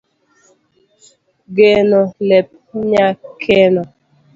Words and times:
geno 1.57 1.99
lep 2.27 2.47
nyakeno 2.89 3.83